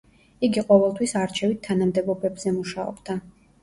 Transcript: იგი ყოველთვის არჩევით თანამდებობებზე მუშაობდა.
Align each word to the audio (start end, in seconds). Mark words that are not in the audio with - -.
იგი 0.47 0.63
ყოველთვის 0.69 1.15
არჩევით 1.21 1.63
თანამდებობებზე 1.69 2.59
მუშაობდა. 2.61 3.25